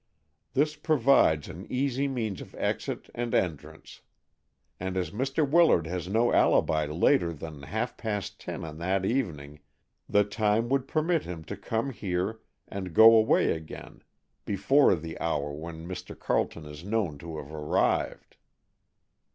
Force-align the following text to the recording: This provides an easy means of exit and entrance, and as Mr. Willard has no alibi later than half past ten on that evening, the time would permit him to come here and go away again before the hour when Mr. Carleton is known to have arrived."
This 0.55 0.75
provides 0.75 1.47
an 1.47 1.67
easy 1.69 2.07
means 2.07 2.41
of 2.41 2.55
exit 2.55 3.07
and 3.13 3.35
entrance, 3.35 4.01
and 4.79 4.97
as 4.97 5.11
Mr. 5.11 5.47
Willard 5.47 5.85
has 5.85 6.07
no 6.07 6.33
alibi 6.33 6.85
later 6.85 7.31
than 7.33 7.61
half 7.61 7.97
past 7.97 8.39
ten 8.39 8.65
on 8.65 8.79
that 8.79 9.05
evening, 9.05 9.59
the 10.09 10.23
time 10.23 10.69
would 10.69 10.87
permit 10.87 11.25
him 11.25 11.43
to 11.43 11.55
come 11.55 11.91
here 11.91 12.39
and 12.67 12.95
go 12.95 13.15
away 13.15 13.51
again 13.51 14.01
before 14.43 14.95
the 14.95 15.19
hour 15.19 15.53
when 15.53 15.87
Mr. 15.87 16.17
Carleton 16.17 16.65
is 16.65 16.83
known 16.83 17.19
to 17.19 17.37
have 17.37 17.53
arrived." 17.53 18.37